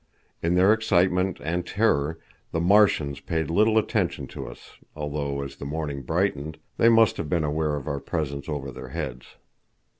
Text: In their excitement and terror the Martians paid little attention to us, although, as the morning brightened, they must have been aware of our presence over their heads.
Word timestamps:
In 0.41 0.55
their 0.55 0.73
excitement 0.73 1.37
and 1.43 1.63
terror 1.63 2.17
the 2.51 2.59
Martians 2.59 3.19
paid 3.19 3.51
little 3.51 3.77
attention 3.77 4.25
to 4.29 4.47
us, 4.47 4.79
although, 4.95 5.43
as 5.43 5.57
the 5.57 5.63
morning 5.65 6.01
brightened, 6.01 6.57
they 6.77 6.89
must 6.89 7.17
have 7.17 7.29
been 7.29 7.43
aware 7.43 7.75
of 7.75 7.87
our 7.87 7.99
presence 7.99 8.49
over 8.49 8.71
their 8.71 8.89
heads. 8.89 9.35